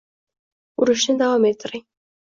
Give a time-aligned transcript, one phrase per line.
[0.85, 1.89] Urishni davom ettiring